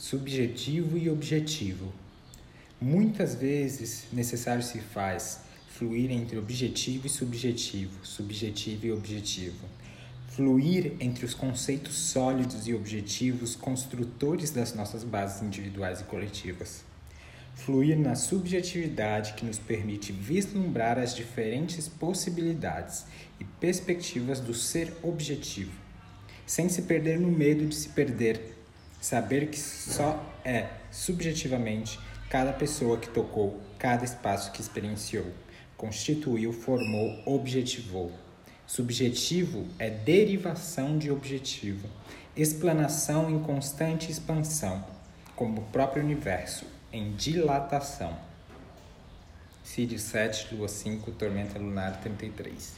subjetivo 0.00 0.96
e 0.96 1.10
objetivo. 1.10 1.92
Muitas 2.80 3.34
vezes 3.34 4.06
necessário 4.10 4.62
se 4.62 4.80
faz 4.80 5.40
fluir 5.68 6.10
entre 6.10 6.38
objetivo 6.38 7.06
e 7.06 7.10
subjetivo, 7.10 7.92
subjetivo 8.02 8.86
e 8.86 8.92
objetivo. 8.92 9.66
Fluir 10.28 10.96
entre 11.00 11.26
os 11.26 11.34
conceitos 11.34 11.94
sólidos 11.96 12.66
e 12.66 12.72
objetivos 12.72 13.54
construtores 13.54 14.50
das 14.50 14.74
nossas 14.74 15.04
bases 15.04 15.42
individuais 15.42 16.00
e 16.00 16.04
coletivas. 16.04 16.82
Fluir 17.54 17.98
na 17.98 18.14
subjetividade 18.14 19.34
que 19.34 19.44
nos 19.44 19.58
permite 19.58 20.12
vislumbrar 20.12 20.98
as 20.98 21.14
diferentes 21.14 21.88
possibilidades 21.88 23.04
e 23.38 23.44
perspectivas 23.44 24.40
do 24.40 24.54
ser 24.54 24.94
objetivo, 25.02 25.78
sem 26.46 26.70
se 26.70 26.82
perder 26.82 27.20
no 27.20 27.30
medo 27.30 27.66
de 27.66 27.74
se 27.74 27.90
perder. 27.90 28.59
Saber 29.00 29.48
que 29.48 29.58
só 29.58 30.22
é 30.44 30.68
subjetivamente 30.90 31.98
Cada 32.30 32.52
pessoa 32.52 32.96
que 32.96 33.08
tocou, 33.08 33.60
cada 33.76 34.04
espaço 34.04 34.52
que 34.52 34.60
experienciou, 34.60 35.26
constituiu, 35.76 36.52
formou, 36.52 37.20
objetivou. 37.26 38.12
Subjetivo 38.64 39.66
é 39.80 39.90
derivação 39.90 40.96
de 40.96 41.10
objetivo, 41.10 41.88
explanação 42.36 43.28
em 43.28 43.40
constante 43.40 44.12
expansão, 44.12 44.84
como 45.34 45.60
o 45.60 45.64
próprio 45.72 46.04
universo, 46.04 46.66
em 46.92 47.10
dilatação. 47.16 48.16
Sírio 49.64 49.98
7, 49.98 50.54
Lua 50.54 50.68
5, 50.68 51.10
Tormenta 51.10 51.58
Lunar 51.58 52.00
33. 52.00 52.74